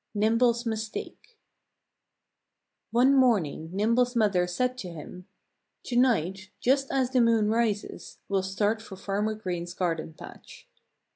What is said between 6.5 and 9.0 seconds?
just as the moon rises, we'll start for